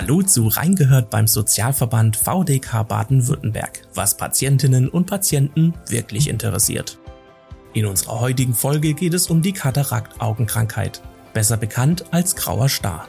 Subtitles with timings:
[0.00, 7.00] Hallo zu Reingehört beim Sozialverband VDK Baden-Württemberg, was Patientinnen und Patienten wirklich interessiert.
[7.74, 11.02] In unserer heutigen Folge geht es um die Katarakt-Augenkrankheit,
[11.34, 13.08] besser bekannt als grauer Star.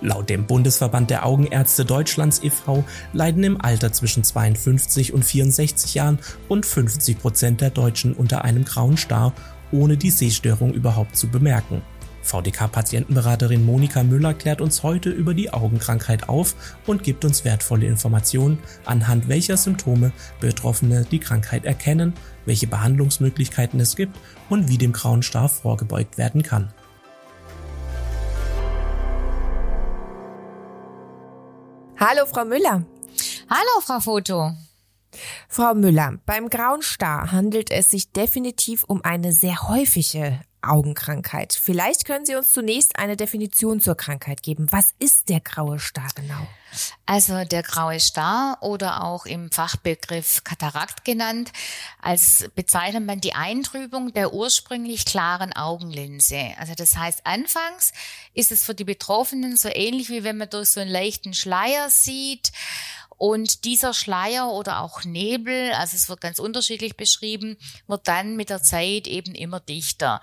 [0.00, 2.84] Laut dem Bundesverband der Augenärzte Deutschlands e.V.
[3.12, 8.64] leiden im Alter zwischen 52 und 64 Jahren rund 50 Prozent der Deutschen unter einem
[8.64, 9.34] grauen Star,
[9.72, 11.82] ohne die Sehstörung überhaupt zu bemerken.
[12.22, 16.54] VDK-Patientenberaterin Monika Müller klärt uns heute über die Augenkrankheit auf
[16.86, 22.14] und gibt uns wertvolle Informationen, anhand welcher Symptome Betroffene die Krankheit erkennen,
[22.46, 24.16] welche Behandlungsmöglichkeiten es gibt
[24.48, 26.72] und wie dem grauen Star vorgebeugt werden kann.
[31.98, 32.84] Hallo, Frau Müller.
[33.50, 34.52] Hallo, Frau Foto.
[35.48, 41.58] Frau Müller, beim grauen Star handelt es sich definitiv um eine sehr häufige Augenkrankheit.
[41.60, 44.66] Vielleicht können Sie uns zunächst eine Definition zur Krankheit geben.
[44.70, 46.46] Was ist der graue Star genau?
[47.06, 51.52] Also der graue Star oder auch im Fachbegriff Katarakt genannt,
[52.00, 56.52] als bezeichnet man die Eintrübung der ursprünglich klaren Augenlinse.
[56.58, 57.92] Also das heißt, anfangs
[58.34, 61.90] ist es für die Betroffenen so ähnlich wie wenn man durch so einen leichten Schleier
[61.90, 62.52] sieht
[63.20, 68.48] und dieser Schleier oder auch Nebel, also es wird ganz unterschiedlich beschrieben, wird dann mit
[68.48, 70.22] der Zeit eben immer dichter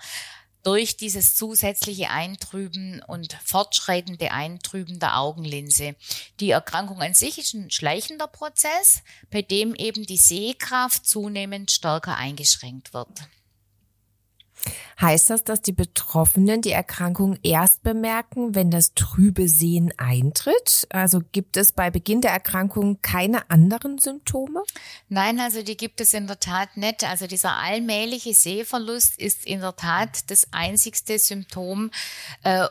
[0.64, 5.94] durch dieses zusätzliche Eintrüben und fortschreitende Eintrüben der Augenlinse.
[6.40, 12.16] Die Erkrankung an sich ist ein schleichender Prozess, bei dem eben die Sehkraft zunehmend stärker
[12.16, 13.28] eingeschränkt wird.
[15.00, 20.88] Heißt das, dass die Betroffenen die Erkrankung erst bemerken, wenn das trübe Sehen eintritt?
[20.90, 24.64] Also gibt es bei Beginn der Erkrankung keine anderen Symptome?
[25.08, 27.04] Nein, also die gibt es in der Tat nicht.
[27.04, 31.90] Also dieser allmähliche Sehverlust ist in der Tat das einzigste Symptom.
[32.42, 32.66] Äh,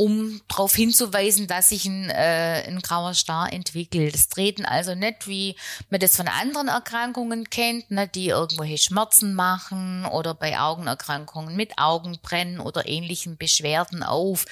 [0.00, 4.14] um darauf hinzuweisen, dass sich ein, äh, ein grauer Star entwickelt.
[4.14, 5.56] Es treten also nicht, wie
[5.90, 11.78] man das von anderen Erkrankungen kennt, ne, die irgendwelche Schmerzen machen oder bei Augenerkrankungen mit
[11.78, 14.46] Augenbrennen oder ähnlichen Beschwerden auf.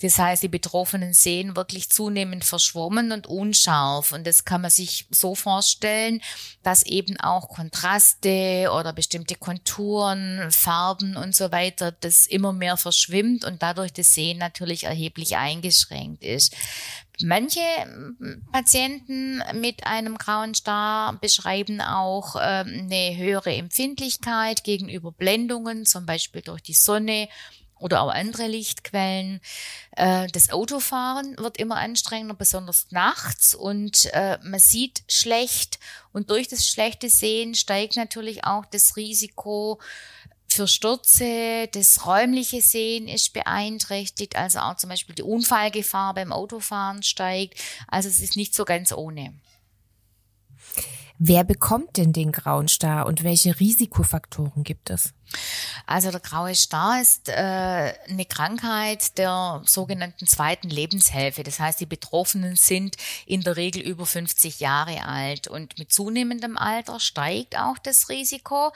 [0.00, 4.12] Das heißt, die Betroffenen sehen wirklich zunehmend verschwommen und unscharf.
[4.12, 6.20] Und das kann man sich so vorstellen,
[6.62, 13.44] dass eben auch Kontraste oder bestimmte Konturen, Farben und so weiter, das immer mehr verschwimmt
[13.44, 16.54] und dadurch das Sehen natürlich erheblich eingeschränkt ist.
[17.20, 17.60] Manche
[18.52, 26.42] Patienten mit einem grauen Star beschreiben auch äh, eine höhere Empfindlichkeit gegenüber Blendungen, zum Beispiel
[26.42, 27.28] durch die Sonne
[27.78, 29.40] oder auch andere Lichtquellen.
[29.96, 35.78] Äh, das Autofahren wird immer anstrengender, besonders nachts und äh, man sieht schlecht
[36.12, 39.80] und durch das schlechte Sehen steigt natürlich auch das Risiko
[40.50, 47.02] für Stürze, das räumliche Sehen ist beeinträchtigt, also auch zum Beispiel die Unfallgefahr beim Autofahren
[47.02, 47.60] steigt.
[47.86, 49.34] Also es ist nicht so ganz ohne.
[51.18, 55.12] Wer bekommt denn den grauen Star und welche Risikofaktoren gibt es?
[55.86, 61.42] Also der graue Star ist äh, eine Krankheit der sogenannten zweiten Lebenshälfte.
[61.42, 62.96] Das heißt, die Betroffenen sind
[63.26, 68.72] in der Regel über 50 Jahre alt und mit zunehmendem Alter steigt auch das Risiko.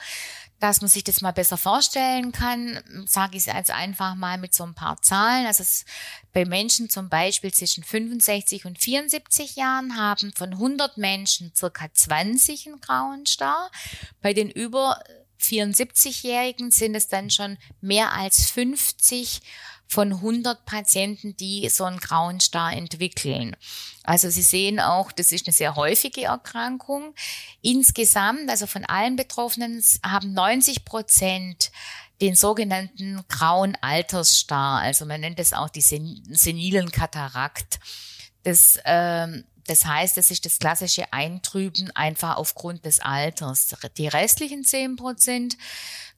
[0.63, 4.53] Dass man sich das mal besser vorstellen kann, sage ich es jetzt einfach mal mit
[4.53, 5.45] so ein paar Zahlen.
[5.45, 5.83] Also es,
[6.31, 12.67] bei Menschen zum Beispiel zwischen 65 und 74 Jahren haben von 100 Menschen circa 20
[12.67, 13.69] einen grauen Star.
[14.21, 15.03] Bei den über
[15.41, 19.41] 74-Jährigen sind es dann schon mehr als 50
[19.85, 23.57] von 100 Patienten, die so einen grauen Star entwickeln.
[24.03, 27.13] Also Sie sehen auch, das ist eine sehr häufige Erkrankung.
[27.61, 31.71] Insgesamt, also von allen Betroffenen, haben 90 Prozent
[32.21, 34.79] den sogenannten grauen Altersstar.
[34.79, 37.79] Also man nennt es auch die senilen Katarakt.
[38.43, 43.75] Das ähm, das heißt, es ist das klassische Eintrüben einfach aufgrund des Alters.
[43.97, 45.57] Die restlichen zehn Prozent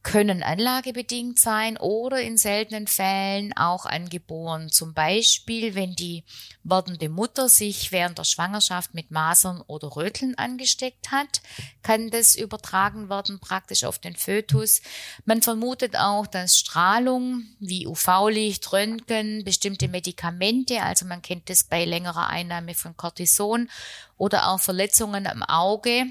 [0.06, 4.70] können anlagebedingt sein oder in seltenen Fällen auch angeboren.
[4.70, 6.24] Zum Beispiel, wenn die
[6.64, 11.42] werdende Mutter sich während der Schwangerschaft mit Masern oder Röteln angesteckt hat,
[11.82, 14.84] kann das übertragen werden praktisch auf den Fötus.
[15.26, 21.84] Man vermutet auch, dass Strahlung wie UV-Licht, Röntgen, bestimmte Medikamente, also man kennt das bei
[21.84, 23.72] längerer Einnahme von Cortison
[24.18, 26.06] oder auch Verletzungen am Auge,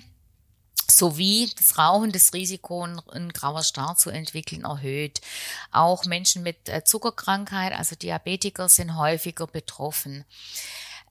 [0.97, 5.21] sowie das Rauchen das Risiko, ein grauer Star zu entwickeln, erhöht.
[5.73, 10.25] Auch Menschen mit äh, Zuckerkrankheit, also Diabetiker, sind häufiger betroffen.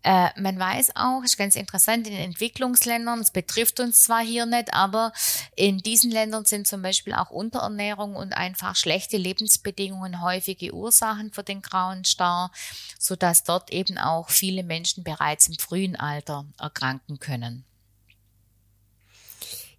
[0.04, 4.74] Äh, man weiß auch, ist ganz interessant, in Entwicklungsländern, es betrifft uns zwar hier nicht,
[4.74, 5.14] aber
[5.56, 11.44] in diesen Ländern sind zum Beispiel auch Unterernährung und einfach schlechte Lebensbedingungen häufige Ursachen für
[11.44, 12.52] den grauen Star,
[13.00, 17.64] so dass dort eben auch viele Menschen bereits im frühen Alter erkranken können.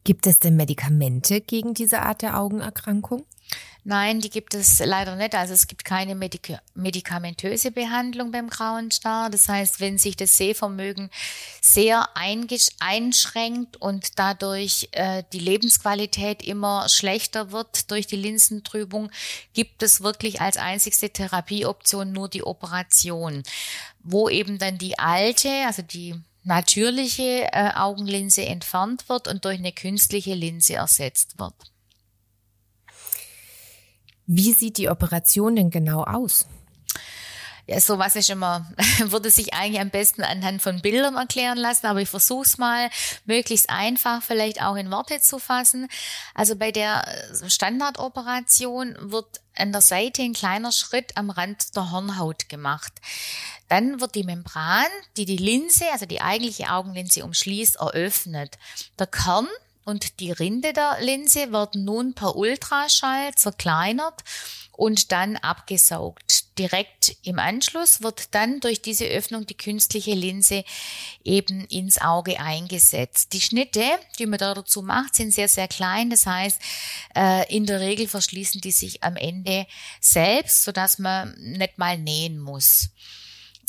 [0.04, 3.24] Gibt es denn Medikamente gegen diese Art der Augenerkrankung?
[3.86, 5.34] Nein, die gibt es leider nicht.
[5.34, 9.28] Also es gibt keine Medik medikamentöse Behandlung beim grauen Star.
[9.28, 11.10] Das heißt, wenn sich das Sehvermögen
[11.60, 19.10] sehr einschränkt und dadurch äh, die Lebensqualität immer schlechter wird durch die Linsentrübung,
[19.52, 23.42] gibt es wirklich als einzigste Therapieoption nur die Operation,
[24.02, 26.14] wo eben dann die alte, also die
[26.44, 31.54] natürliche äh, Augenlinse entfernt wird und durch eine künstliche Linse ersetzt wird.
[34.26, 36.46] Wie sieht die Operation denn genau aus?
[37.66, 38.70] Ja, sowas ist immer,
[39.04, 42.90] würde sich eigentlich am besten anhand von Bildern erklären lassen, aber ich versuche es mal
[43.24, 45.88] möglichst einfach vielleicht auch in Worte zu fassen.
[46.34, 47.06] Also bei der
[47.48, 52.92] Standardoperation wird an der Seite ein kleiner Schritt am Rand der Hornhaut gemacht.
[53.68, 58.58] Dann wird die Membran, die die Linse, also die eigentliche Augenlinse umschließt, eröffnet.
[58.98, 59.48] Der Kern
[59.84, 64.22] und die Rinde der Linse werden nun per Ultraschall zerkleinert
[64.72, 66.58] und dann abgesaugt.
[66.58, 70.64] Direkt im Anschluss wird dann durch diese Öffnung die künstliche Linse
[71.24, 73.32] eben ins Auge eingesetzt.
[73.32, 73.84] Die Schnitte,
[74.18, 76.10] die man da dazu macht, sind sehr, sehr klein.
[76.10, 76.60] Das heißt,
[77.16, 79.66] äh, in der Regel verschließen die sich am Ende
[80.00, 82.90] selbst, sodass man nicht mal nähen muss.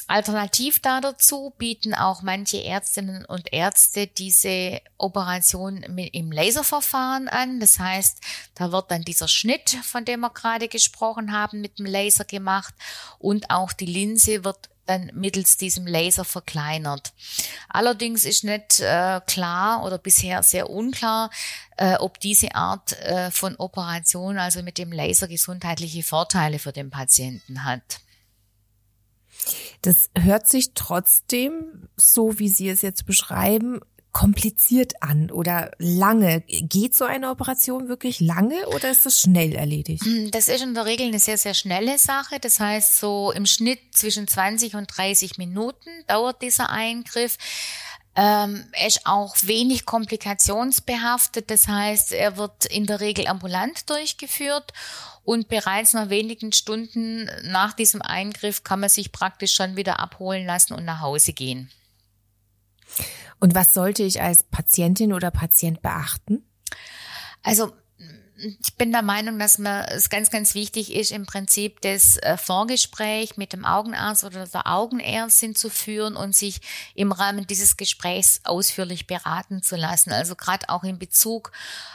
[0.08, 7.60] Alternativ dazu bieten auch manche Ärztinnen und Ärzte diese Operation im Laserverfahren an.
[7.60, 8.22] Das heißt,
[8.54, 12.74] da wird dann dieser Schnitt, von dem wir gerade gesprochen haben, mit dem Laser gemacht
[13.18, 17.14] und auch die Linse wird dann mittels diesem Laser verkleinert.
[17.70, 21.32] Allerdings ist nicht äh, klar oder bisher sehr unklar,
[21.78, 26.92] äh, ob diese Art äh, von Operation, also mit dem Laser, gesundheitliche Vorteile für den
[26.92, 28.02] Patienten hat.
[29.82, 33.80] Das hört sich trotzdem, so wie Sie es jetzt beschreiben,
[34.16, 36.40] kompliziert an oder lange.
[36.48, 40.06] Geht so eine Operation wirklich lange oder ist das schnell erledigt?
[40.06, 42.40] Hm, das ist in der Regel eine sehr, sehr schnelle Sache.
[42.40, 47.38] Das heißt, so im Schnitt zwischen 20 und 30 Minuten dauert dieser Eingriff.
[48.16, 51.52] Ähm, er ist auch wenig komplikationsbehaftet.
[51.52, 54.72] Das heißt, er wird in der Regel ambulant durchgeführt
[55.24, 60.46] und bereits nach wenigen Stunden nach diesem Eingriff kann man sich praktisch schon wieder abholen
[60.46, 61.72] lassen und nach Hause gehen.
[63.40, 66.48] Und was sollte ich als Patientin oder Patient beachten?
[67.44, 67.74] Also
[68.46, 72.38] ich bin der Meinung, dass man es ganz, ganz wichtig ist, im Prinzip das äh,
[72.38, 76.62] Vorgespräch mit dem Augenarzt oder der Augenärztin zu führen und sich
[76.94, 80.12] im Rahmen dieses Gesprächs ausführlich beraten zu lassen.
[80.12, 81.52] Also gerade auch in Bezug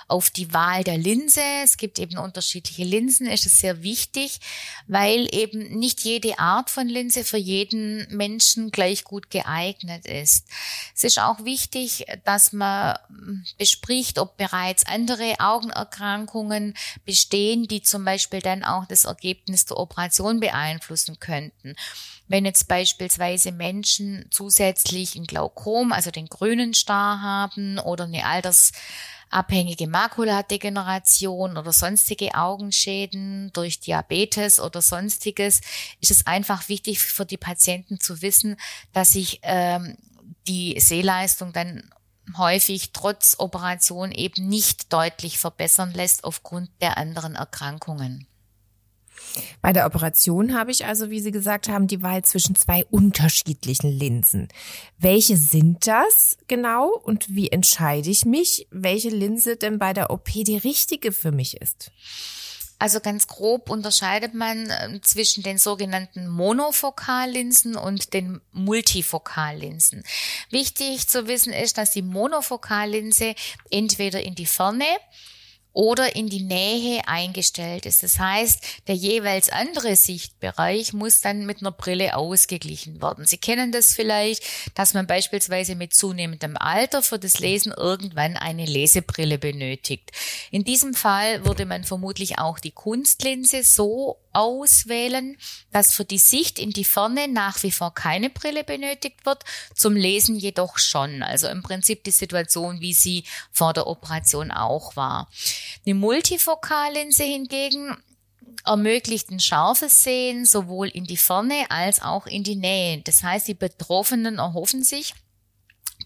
[0.09, 1.43] auf die Wahl der Linse.
[1.63, 4.41] Es gibt eben unterschiedliche Linsen, ist es sehr wichtig,
[4.89, 10.49] weil eben nicht jede Art von Linse für jeden Menschen gleich gut geeignet ist.
[10.97, 12.99] Es ist auch wichtig, dass man
[13.57, 19.77] bespricht, ob bereits andere Augenerkrankungen Erkrankungen bestehen, die zum Beispiel dann auch das Ergebnis der
[19.77, 21.75] Operation beeinflussen könnten.
[22.29, 29.89] Wenn jetzt beispielsweise Menschen zusätzlich ein Glaukom, also den grünen Star haben oder eine altersabhängige
[29.89, 35.61] Makuladegeneration oder sonstige Augenschäden durch Diabetes oder sonstiges,
[36.01, 38.57] ist es einfach wichtig für die Patienten zu wissen,
[38.93, 39.97] dass sich ähm,
[40.47, 41.91] die Sehleistung dann
[42.39, 48.27] häufig trotz Operation eben nicht deutlich verbessern lässt aufgrund der anderen Erkrankungen.
[49.61, 53.91] Bei der Operation habe ich also, wie Sie gesagt haben, die Wahl zwischen zwei unterschiedlichen
[53.91, 54.49] Linsen.
[54.99, 60.31] Welche sind das genau und wie entscheide ich mich, welche Linse denn bei der OP
[60.33, 61.93] die richtige für mich ist?
[62.81, 70.03] Also ganz grob unterscheidet man ähm, zwischen den sogenannten Monofokallinsen und den Multifokallinsen.
[70.49, 73.35] Wichtig zu wissen ist, dass die Monofokallinse
[73.71, 74.87] entweder in die Ferne
[75.73, 78.03] oder in die Nähe eingestellt ist.
[78.03, 83.25] Das heißt, der jeweils andere Sichtbereich muss dann mit einer Brille ausgeglichen werden.
[83.25, 84.43] Sie kennen das vielleicht,
[84.75, 90.11] dass man beispielsweise mit zunehmendem Alter für das Lesen irgendwann eine Lesebrille benötigt.
[90.51, 95.37] In diesem Fall würde man vermutlich auch die Kunstlinse so auswählen,
[95.73, 99.45] dass für die Sicht in die Ferne nach wie vor keine Brille benötigt wird,
[99.75, 101.23] zum Lesen jedoch schon.
[101.23, 105.29] Also im Prinzip die Situation, wie sie vor der Operation auch war.
[105.85, 107.97] Eine Multifokallinse hingegen
[108.65, 113.01] ermöglicht ein scharfes Sehen sowohl in die Ferne als auch in die Nähe.
[113.03, 115.15] Das heißt, die Betroffenen erhoffen sich,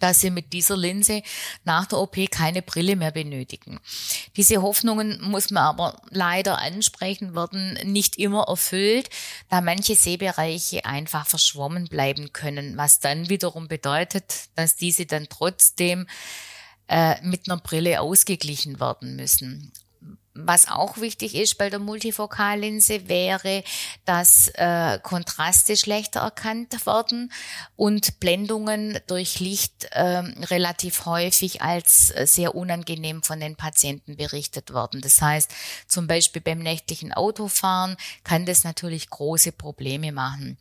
[0.05, 1.23] dass sie mit dieser Linse
[1.65, 3.81] nach der OP keine Brille mehr benötigen.
[4.37, 9.09] Diese Hoffnungen muss man aber leider ansprechen, werden nicht immer erfüllt,
[9.49, 16.07] da manche Sehbereiche einfach verschwommen bleiben können, was dann wiederum bedeutet, dass diese dann trotzdem
[16.87, 19.73] äh, mit einer Brille ausgeglichen werden müssen.
[20.37, 23.63] Was auch wichtig ist bei der Multifokallinse wäre,
[24.05, 27.33] dass äh, Kontraste schlechter erkannt werden
[27.77, 34.75] und Blendungen durch Licht äh, relativ häufig als äh, sehr unangenehm von den Patienten berichtet
[34.75, 35.01] werden.
[35.01, 35.53] Das heißt,
[35.87, 40.59] zum Beispiel beim nächtlichen Autofahren kann das natürlich große Probleme machen.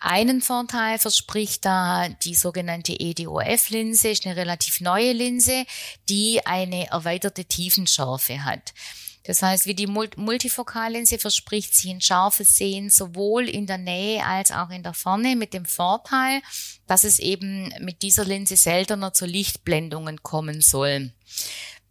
[0.00, 5.64] Einen Vorteil verspricht da die sogenannte EDOF-Linse, ist eine relativ neue Linse,
[6.08, 8.72] die eine erweiterte Tiefenschärfe hat.
[9.24, 14.50] Das heißt, wie die Multifokallinse verspricht sie ein scharfes Sehen sowohl in der Nähe als
[14.50, 16.40] auch in der Ferne mit dem Vorteil,
[16.86, 21.12] dass es eben mit dieser Linse seltener zu Lichtblendungen kommen soll.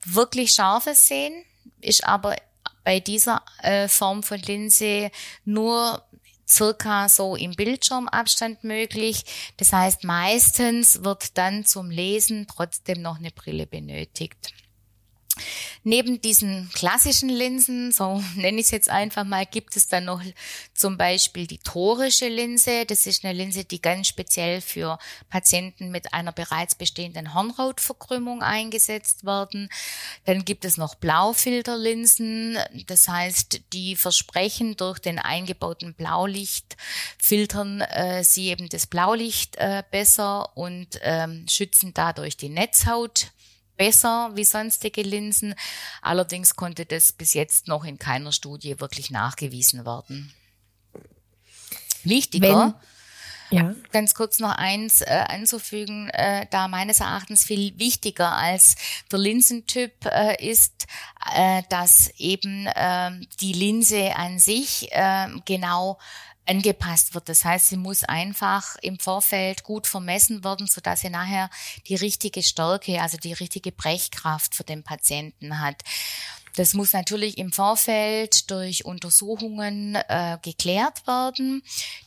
[0.04, 1.44] Wirklich scharfes Sehen
[1.80, 2.38] ist aber
[2.84, 5.12] bei dieser äh, Form von Linse
[5.46, 6.04] nur
[6.48, 9.24] circa so im Bildschirmabstand möglich.
[9.58, 14.54] Das heißt, meistens wird dann zum Lesen trotzdem noch eine Brille benötigt.
[15.84, 20.22] Neben diesen klassischen Linsen, so nenne ich es jetzt einfach mal, gibt es dann noch
[20.74, 22.86] zum Beispiel die torische Linse.
[22.86, 29.26] Das ist eine Linse, die ganz speziell für Patienten mit einer bereits bestehenden Hornhautverkrümmung eingesetzt
[29.26, 29.70] werden.
[30.26, 32.58] Dann gibt es noch Blaufilterlinsen.
[32.88, 36.78] Das heißt, die versprechen durch den eingebauten Blaulicht
[37.18, 43.32] filtern äh, sie eben das Blaulicht äh, besser und ähm, schützen dadurch die Netzhaut
[43.78, 45.56] besser wie sonstige Linsen.
[46.02, 50.34] Allerdings konnte das bis jetzt noch in keiner Studie wirklich nachgewiesen werden.
[52.04, 52.76] Wichtiger,
[53.50, 53.76] Wenn, ja.
[53.92, 58.76] ganz kurz noch eins äh, anzufügen, äh, da meines Erachtens viel wichtiger als
[59.12, 60.88] der Linsentyp äh, ist,
[61.34, 65.98] äh, dass eben ähm, die Linse an sich ähm, genau
[66.50, 67.30] angepasst wird.
[67.30, 71.50] Das heißt, sie muss einfach im Vorfeld gut vermessen werden, so dass sie nachher
[71.88, 75.84] die richtige Stärke, also die richtige Brechkraft für den Patienten hat.
[76.58, 81.62] Das muss natürlich im Vorfeld durch Untersuchungen äh, geklärt werden,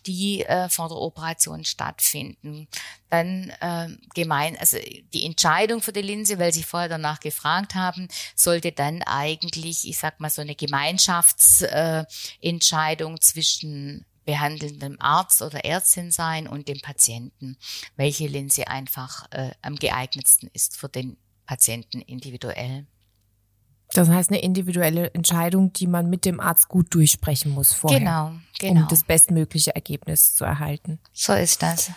[0.06, 2.66] die äh, vor der Operation stattfinden.
[3.10, 4.76] Dann äh, gemein, also
[5.12, 9.98] die Entscheidung für die Linse, weil Sie vorher danach gefragt haben, sollte dann eigentlich, ich
[9.98, 17.56] sag mal, so eine Gemeinschaftsentscheidung äh, zwischen behandelndem Arzt oder Ärztin sein und dem Patienten,
[17.96, 22.86] welche Linse einfach äh, am geeignetsten ist für den Patienten individuell.
[23.92, 28.32] Das heißt eine individuelle Entscheidung, die man mit dem Arzt gut durchsprechen muss vorher, genau,
[28.58, 28.82] genau.
[28.82, 31.00] um das bestmögliche Ergebnis zu erhalten.
[31.12, 31.90] So ist das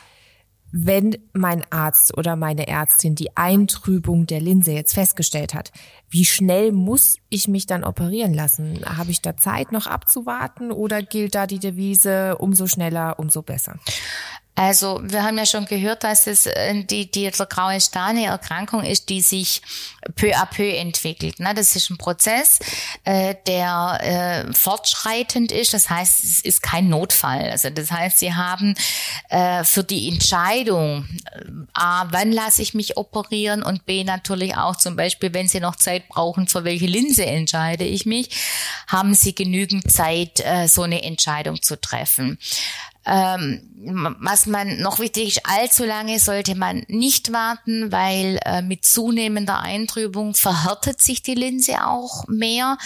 [0.76, 5.72] wenn mein Arzt oder meine Ärztin die Eintrübung der Linse jetzt festgestellt hat,
[6.10, 8.80] wie schnell muss ich mich dann operieren lassen?
[8.84, 13.78] Habe ich da Zeit noch abzuwarten oder gilt da die Devise, umso schneller, umso besser?
[14.56, 18.26] Also wir haben ja schon gehört, dass es äh, die, die der graue Star eine
[18.26, 19.62] Erkrankung ist, die sich
[20.16, 21.40] peu à peu entwickelt.
[21.40, 21.54] Ne?
[21.56, 22.60] Das ist ein Prozess,
[23.04, 25.74] äh, der äh, fortschreitend ist.
[25.74, 27.50] Das heißt, es ist kein Notfall.
[27.50, 28.76] Also das heißt, Sie haben
[29.30, 34.76] äh, für die Entscheidung, äh, a, wann lasse ich mich operieren und b, natürlich auch
[34.76, 38.30] zum Beispiel, wenn Sie noch Zeit brauchen, für welche Linse entscheide ich mich,
[38.88, 42.38] haben Sie genügend Zeit, äh, so eine Entscheidung zu treffen.
[43.06, 43.70] Ähm,
[44.22, 49.60] was man noch wichtig ist, allzu lange sollte man nicht warten, weil äh, mit zunehmender
[49.60, 52.78] Eintrübung verhärtet sich die Linse auch mehr.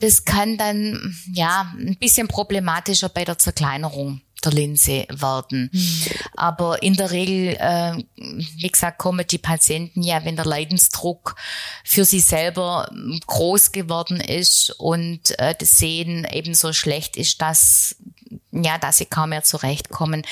[0.00, 5.70] Das kann dann ja ein bisschen problematischer bei der Zerkleinerung der Linse werden.
[5.72, 6.02] Mhm.
[6.36, 11.36] Aber in der Regel, äh, wie gesagt, kommen die Patienten ja, wenn der Leidensdruck
[11.84, 12.88] für sie selber
[13.26, 17.96] groß geworden ist und äh, das Sehen ebenso schlecht ist, dass
[18.62, 20.22] ja, dass sie kaum mehr zurechtkommen,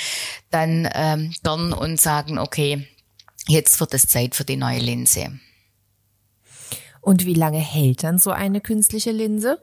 [0.50, 2.87] dann ähm, gern und sagen, okay,
[3.49, 5.38] jetzt wird es Zeit für die neue Linse.
[7.00, 9.59] Und wie lange hält dann so eine künstliche Linse?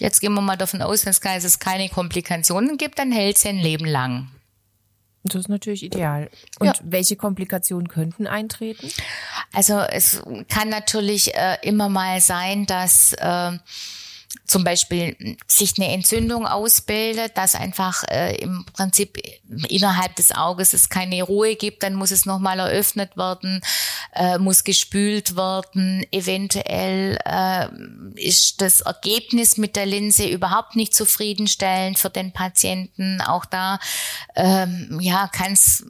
[0.00, 3.58] Jetzt gehen wir mal davon aus, dass es keine Komplikationen gibt, dann hält sie ein
[3.58, 4.28] Leben lang.
[5.24, 6.28] Das ist natürlich ideal.
[6.58, 6.74] Und ja.
[6.82, 8.90] welche Komplikationen könnten eintreten?
[9.52, 13.52] Also es kann natürlich äh, immer mal sein, dass äh,
[14.46, 19.18] zum Beispiel sich eine Entzündung ausbildet, dass einfach äh, im Prinzip
[19.68, 23.60] innerhalb des Auges es keine Ruhe gibt, dann muss es nochmal eröffnet werden,
[24.14, 26.04] äh, muss gespült werden.
[26.10, 27.68] Eventuell äh,
[28.14, 33.20] ist das Ergebnis mit der Linse überhaupt nicht zufriedenstellend für den Patienten.
[33.20, 33.78] Auch da
[34.34, 35.84] ähm, ja kann's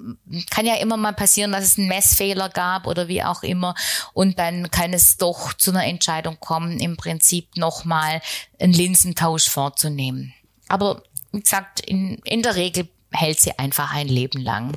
[0.51, 3.75] kann ja immer mal passieren, dass es einen Messfehler gab oder wie auch immer
[4.13, 8.21] und dann kann es doch zu einer Entscheidung kommen, im Prinzip nochmal
[8.59, 10.35] einen Linsentausch vorzunehmen.
[10.69, 14.73] Aber wie gesagt, in, in der Regel hält sie einfach ein Leben lang.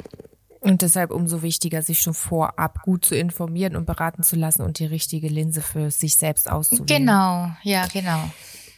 [0.59, 4.79] Und deshalb umso wichtiger, sich schon vorab gut zu informieren und beraten zu lassen und
[4.79, 6.87] die richtige Linse für sich selbst auszuwählen.
[6.87, 8.19] Genau, ja, genau.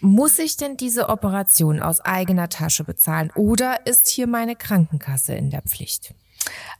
[0.01, 5.49] Muss ich denn diese Operation aus eigener Tasche bezahlen oder ist hier meine Krankenkasse in
[5.49, 6.13] der Pflicht?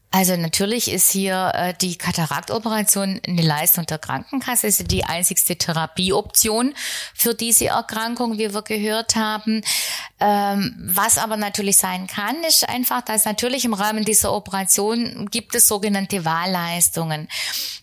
[0.10, 6.74] Also natürlich ist hier äh, die Kataraktoperation eine Leistung der Krankenkasse, ist die einzigste Therapieoption
[7.14, 9.62] für diese Erkrankung, wie wir gehört haben.
[10.20, 15.54] Ähm, was aber natürlich sein kann, ist einfach, dass natürlich im Rahmen dieser Operation gibt
[15.54, 17.28] es sogenannte Wahlleistungen.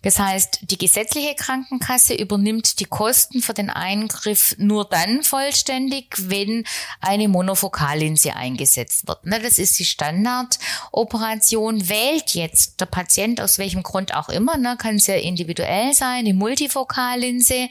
[0.03, 6.65] Das heißt, die gesetzliche Krankenkasse übernimmt die Kosten für den Eingriff nur dann vollständig, wenn
[7.01, 9.25] eine Monofokallinse eingesetzt wird.
[9.25, 11.89] Ne, das ist die Standardoperation.
[11.89, 16.35] Wählt jetzt der Patient aus welchem Grund auch immer, ne, kann sehr individuell sein, eine
[16.35, 17.69] Multifokallinse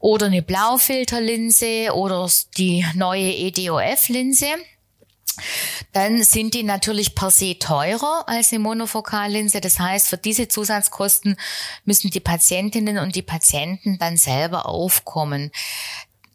[0.00, 4.46] oder eine Blaufilterlinse oder die neue EDOF-Linse.
[5.92, 9.60] Dann sind die natürlich per se teurer als eine Monofokallinse.
[9.60, 11.36] Das heißt, für diese Zusatzkosten
[11.84, 15.50] müssen die Patientinnen und die Patienten dann selber aufkommen.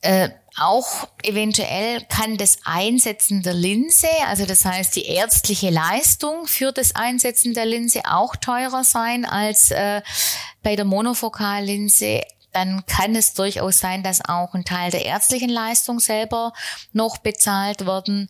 [0.01, 6.71] Äh, auch eventuell kann das Einsetzen der Linse, also das heißt die ärztliche Leistung für
[6.71, 10.01] das Einsetzen der Linse auch teurer sein als äh,
[10.61, 12.21] bei der Monofokallinse
[12.53, 16.53] dann kann es durchaus sein, dass auch ein Teil der ärztlichen Leistung selber
[16.91, 18.29] noch bezahlt werden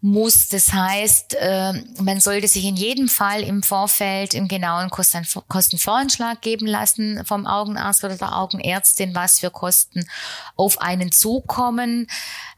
[0.00, 0.48] muss.
[0.48, 6.66] Das heißt, ähm, man sollte sich in jedem Fall im Vorfeld im genauen Kostenvoranschlag geben
[6.66, 10.06] lassen vom Augenarzt oder der Augenärztin, was für Kosten
[10.56, 12.06] auf einen zukommen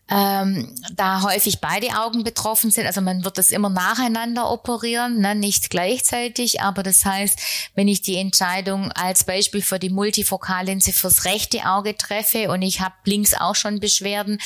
[0.08, 2.86] ähm, da häufig beide Augen betroffen sind.
[2.86, 6.60] Also man wird das immer nacheinander operieren, ne, nicht gleichzeitig.
[6.60, 7.38] Aber das heißt,
[7.75, 12.80] wenn ich die Entscheidung als Beispiel für die Multifokallinse fürs rechte Auge treffe und ich
[12.80, 14.38] habe links auch schon Beschwerden,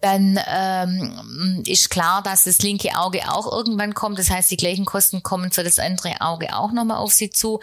[0.00, 4.18] dann ähm, ist klar, dass das linke Auge auch irgendwann kommt.
[4.18, 7.60] Das heißt, die gleichen Kosten kommen für das andere Auge auch nochmal auf Sie zu.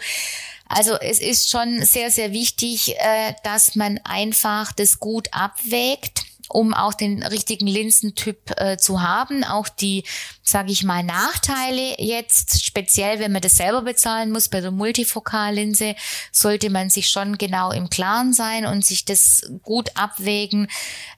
[0.68, 6.74] Also es ist schon sehr, sehr wichtig, äh, dass man einfach das gut abwägt um
[6.74, 9.44] auch den richtigen Linsentyp äh, zu haben.
[9.44, 10.04] Auch die,
[10.42, 15.94] sage ich mal, Nachteile jetzt, speziell wenn man das selber bezahlen muss bei der Multifokallinse,
[16.32, 20.68] sollte man sich schon genau im Klaren sein und sich das gut abwägen.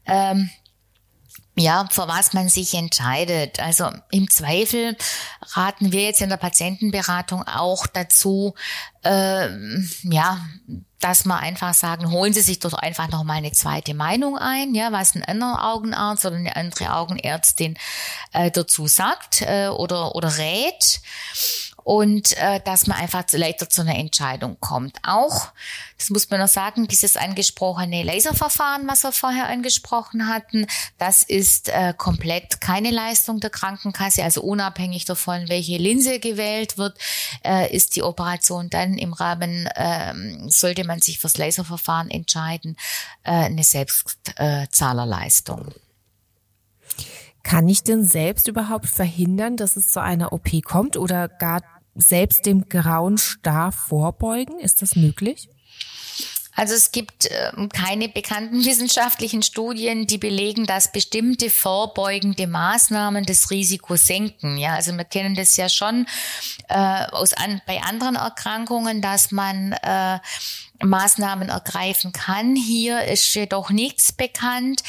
[0.06, 0.50] Ähm,
[1.60, 3.60] ja, für was man sich entscheidet.
[3.60, 4.96] Also im Zweifel
[5.54, 8.54] raten wir jetzt in der Patientenberatung auch dazu,
[9.02, 9.48] äh,
[10.04, 10.46] ja,
[11.00, 14.74] dass man einfach sagen, holen Sie sich doch einfach noch mal eine zweite Meinung ein,
[14.74, 17.76] ja, was ein anderer Augenarzt oder eine andere Augenärztin
[18.32, 21.00] äh, dazu sagt äh, oder oder rät
[21.88, 24.98] und äh, dass man einfach leichter zu einer Entscheidung kommt.
[25.05, 25.53] Auch,
[25.96, 30.66] das muss man noch sagen, dieses angesprochene Laserverfahren, was wir vorher angesprochen hatten,
[30.98, 36.98] das ist äh, komplett keine Leistung der Krankenkasse, also unabhängig davon, welche Linse gewählt wird,
[37.42, 40.12] äh, ist die Operation dann im Rahmen, äh,
[40.51, 42.77] sollte man sich fürs Laserverfahren entscheiden,
[43.22, 45.72] äh, eine Selbstzahlerleistung.
[47.42, 51.62] Kann ich denn selbst überhaupt verhindern, dass es zu einer OP kommt oder gar
[51.98, 54.58] selbst dem grauen Star vorbeugen?
[54.61, 55.48] Ist das möglich?
[56.58, 63.52] Also es gibt äh, keine bekannten wissenschaftlichen Studien, die belegen, dass bestimmte vorbeugende Maßnahmen das
[63.52, 64.56] Risiko senken.
[64.56, 66.06] Ja, also wir kennen das ja schon
[66.68, 70.18] äh, aus an, bei anderen Erkrankungen, dass man äh,
[70.82, 72.54] Maßnahmen ergreifen kann.
[72.54, 74.82] Hier ist jedoch nichts bekannt.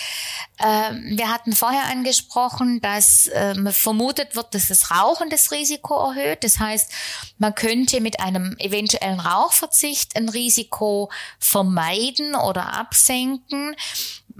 [0.64, 6.44] Ähm, wir hatten vorher angesprochen, dass ähm, vermutet wird, dass das Rauchen das Risiko erhöht.
[6.44, 6.92] Das heißt,
[7.38, 13.76] man könnte mit einem eventuellen Rauchverzicht ein Risiko vermeiden oder absenken.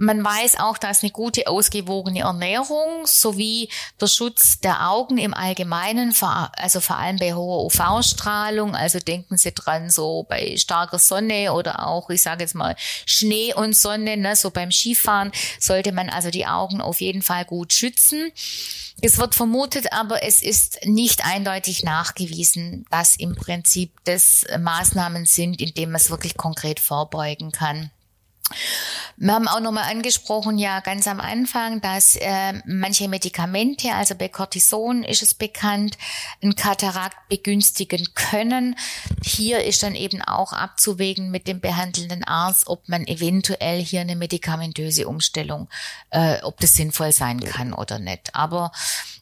[0.02, 3.68] Man weiß auch, dass eine gute, ausgewogene Ernährung sowie
[4.00, 6.14] der Schutz der Augen im Allgemeinen,
[6.56, 11.86] also vor allem bei hoher UV-Strahlung, also denken Sie dran, so bei starker Sonne oder
[11.86, 16.30] auch, ich sage jetzt mal, Schnee und Sonne, ne, so beim Skifahren, sollte man also
[16.30, 18.32] die Augen auf jeden Fall gut schützen.
[19.02, 25.60] Es wird vermutet, aber es ist nicht eindeutig nachgewiesen, dass im Prinzip das Maßnahmen sind,
[25.60, 27.90] indem man es wirklich konkret vorbeugen kann.
[29.22, 34.28] Wir haben auch nochmal angesprochen, ja, ganz am Anfang, dass äh, manche Medikamente, also bei
[34.28, 35.98] Cortison ist es bekannt,
[36.42, 38.76] ein Katarakt begünstigen können.
[39.22, 44.16] Hier ist dann eben auch abzuwägen mit dem behandelnden Arzt, ob man eventuell hier eine
[44.16, 45.68] medikamentöse Umstellung,
[46.08, 48.34] äh, ob das sinnvoll sein kann oder nicht.
[48.34, 48.72] Aber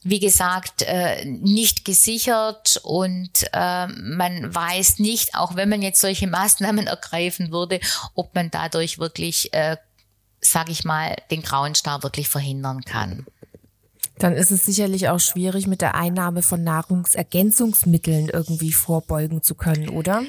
[0.05, 6.29] wie gesagt, äh, nicht gesichert und äh, man weiß nicht, auch wenn man jetzt solche
[6.29, 7.81] Maßnahmen ergreifen würde,
[8.15, 9.77] ob man dadurch wirklich, äh,
[10.41, 13.27] sage ich mal, den grauen Star wirklich verhindern kann.
[14.19, 19.89] Dann ist es sicherlich auch schwierig, mit der Einnahme von Nahrungsergänzungsmitteln irgendwie vorbeugen zu können,
[19.91, 20.23] oder?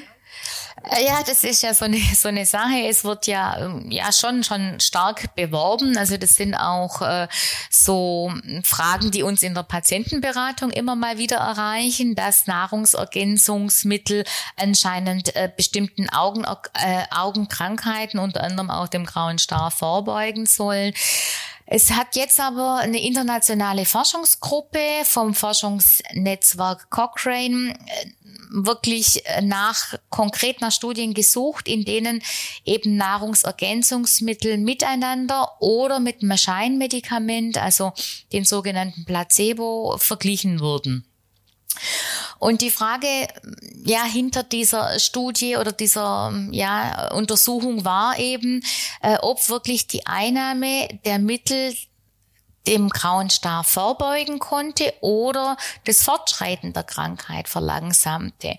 [0.88, 2.86] Äh, ja, das ist ja so eine, so eine Sache.
[2.88, 5.96] Es wird ja, ähm, ja schon, schon stark beworben.
[5.96, 7.28] Also das sind auch äh,
[7.70, 14.24] so Fragen, die uns in der Patientenberatung immer mal wieder erreichen, dass Nahrungsergänzungsmittel
[14.56, 20.94] anscheinend äh, bestimmten Augen, äh, Augenkrankheiten, unter anderem auch dem grauen Star, vorbeugen sollen.
[21.72, 28.06] Es hat jetzt aber eine internationale Forschungsgruppe vom Forschungsnetzwerk Cochrane äh,
[28.50, 32.22] wirklich äh, nach konkret nach Studien gesucht, in denen
[32.64, 37.92] eben Nahrungsergänzungsmittel miteinander oder mit einem Scheinmedikament, also
[38.32, 41.06] den sogenannten Placebo, verglichen wurden.
[42.38, 43.06] Und die Frage,
[43.84, 48.62] ja, hinter dieser Studie oder dieser, ja, Untersuchung war eben,
[49.02, 51.74] äh, ob wirklich die Einnahme der Mittel
[52.66, 58.56] dem grauen Star vorbeugen konnte oder das Fortschreiten der Krankheit verlangsamte.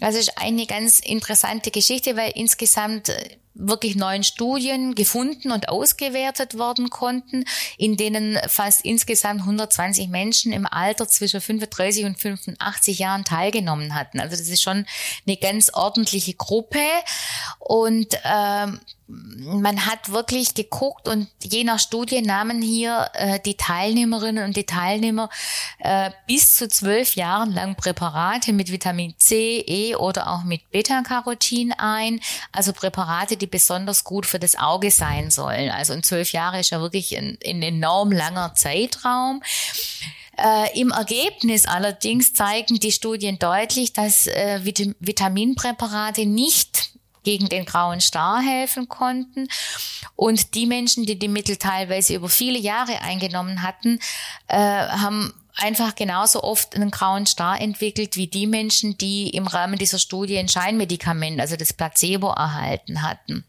[0.00, 6.58] Also ist eine ganz interessante Geschichte, weil insgesamt äh, wirklich neun Studien gefunden und ausgewertet
[6.58, 7.44] worden konnten,
[7.78, 14.20] in denen fast insgesamt 120 Menschen im Alter zwischen 35 und 85 Jahren teilgenommen hatten.
[14.20, 14.86] Also das ist schon
[15.26, 16.80] eine ganz ordentliche Gruppe
[17.58, 24.44] und ähm, man hat wirklich geguckt und je nach Studie nahmen hier äh, die Teilnehmerinnen
[24.44, 25.30] und die Teilnehmer
[25.78, 31.72] äh, bis zu zwölf Jahren lang Präparate mit Vitamin C, E oder auch mit Beta-Carotin
[31.72, 35.70] ein, also Präparate, die besonders gut für das Auge sein sollen.
[35.70, 39.40] Also in zwölf Jahre ist ja wirklich ein, ein enorm langer Zeitraum.
[40.36, 46.95] Äh, Im Ergebnis allerdings zeigen die Studien deutlich, dass äh, Vitaminpräparate nicht
[47.26, 49.48] gegen den grauen Star helfen konnten.
[50.14, 53.98] Und die Menschen, die die Mittel teilweise über viele Jahre eingenommen hatten,
[54.46, 59.76] äh, haben einfach genauso oft einen grauen Star entwickelt wie die Menschen, die im Rahmen
[59.76, 63.44] dieser Studie ein Scheinmedikament, also das Placebo, erhalten hatten.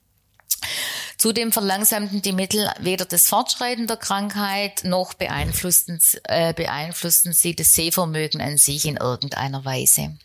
[1.19, 7.75] Zudem verlangsamten die Mittel weder das Fortschreiten der Krankheit noch beeinflussten, äh, beeinflussten sie das
[7.75, 10.17] Sehvermögen an sich in irgendeiner Weise.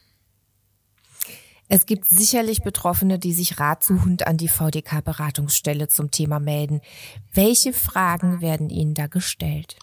[1.75, 6.83] Es gibt sicherlich Betroffene, die sich ratsuchend an die VDK-Beratungsstelle zum Thema melden.
[7.33, 9.77] Welche Fragen werden Ihnen da gestellt?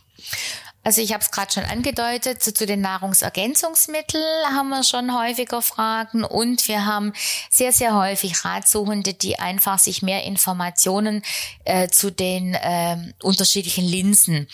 [0.83, 4.23] Also ich habe es gerade schon angedeutet, zu, den Nahrungsergänzungsmitteln
[4.55, 7.11] haben wir schon häufiger Fragen und wir haben
[7.49, 11.23] sehr, sehr häufig Ratsuchende, die einfach sich mehr Informationen
[11.65, 14.47] äh, zu den äh, unterschiedlichen Linsen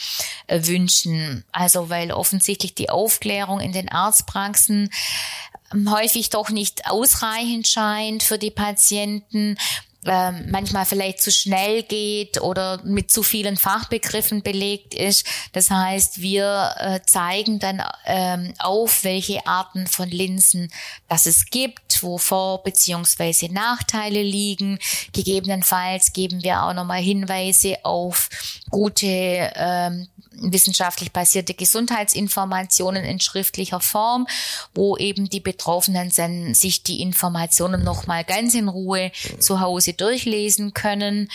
[0.48, 1.44] äh, wünschen.
[1.52, 4.90] Also weil offensichtlich die Aufklärung in den Arztpraxen
[5.90, 9.58] häufig doch nicht ausreichend scheint für die Patienten
[10.06, 15.26] äh, manchmal vielleicht zu schnell geht oder mit zu vielen Fachbegriffen belegt ist.
[15.52, 20.72] Das heißt, wir äh, zeigen dann ähm, auf, welche Arten von Linsen
[21.08, 23.50] das es gibt, wo Vor- bzw.
[23.50, 24.78] Nachteile liegen.
[25.14, 28.30] Gegebenenfalls geben wir auch nochmal Hinweise auf
[28.70, 29.08] gute
[29.56, 30.08] ähm,
[30.52, 34.28] wissenschaftlich basierte Gesundheitsinformationen in schriftlicher Form,
[34.74, 40.74] wo eben die Betroffenen dann sich die Informationen nochmal ganz in Ruhe zu Hause durchlesen
[40.74, 41.30] können,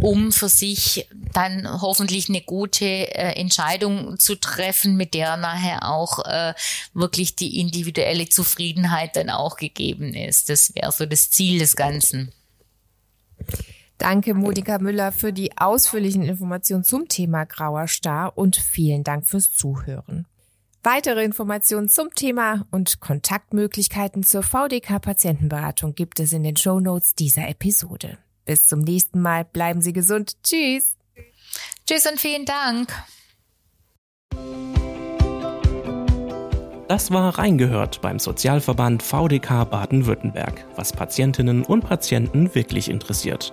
[0.00, 6.24] um für sich dann hoffentlich eine gute äh, Entscheidung zu treffen, mit der nachher auch
[6.24, 6.54] äh,
[6.94, 10.48] wirklich die individuelle Zufriedenheit dann auch gegeben ist.
[10.48, 12.32] Das wäre so das Ziel des Ganzen.
[13.98, 19.52] Danke, Monika Müller, für die ausführlichen Informationen zum Thema Grauer Star und vielen Dank fürs
[19.52, 20.26] Zuhören.
[20.82, 27.48] Weitere Informationen zum Thema und Kontaktmöglichkeiten zur VDK-Patientenberatung gibt es in den Show Notes dieser
[27.48, 28.18] Episode.
[28.44, 29.44] Bis zum nächsten Mal.
[29.44, 30.36] Bleiben Sie gesund.
[30.44, 30.94] Tschüss.
[31.86, 32.92] Tschüss und vielen Dank.
[36.88, 43.52] Das war Reingehört beim Sozialverband VDK Baden-Württemberg, was Patientinnen und Patienten wirklich interessiert.